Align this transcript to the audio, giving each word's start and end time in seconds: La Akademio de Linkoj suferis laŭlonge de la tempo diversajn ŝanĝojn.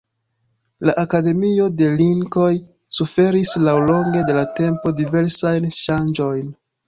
La 0.89 0.93
Akademio 1.01 1.67
de 1.81 1.89
Linkoj 1.99 2.47
suferis 2.99 3.53
laŭlonge 3.67 4.25
de 4.31 4.37
la 4.41 4.45
tempo 4.61 4.95
diversajn 5.03 5.71
ŝanĝojn. 5.81 6.51